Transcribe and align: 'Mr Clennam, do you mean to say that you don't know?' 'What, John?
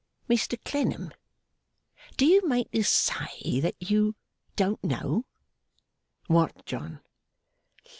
'Mr 0.27 0.59
Clennam, 0.63 1.11
do 2.17 2.25
you 2.25 2.41
mean 2.49 2.65
to 2.73 2.81
say 2.83 3.59
that 3.59 3.75
you 3.79 4.15
don't 4.55 4.83
know?' 4.83 5.25
'What, 6.25 6.65
John? 6.65 7.01